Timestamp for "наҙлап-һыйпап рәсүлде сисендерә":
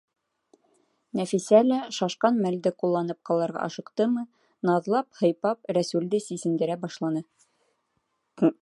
4.71-6.81